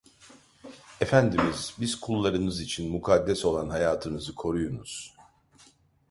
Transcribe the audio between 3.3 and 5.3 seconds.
olan hayatınızı koruyunuz…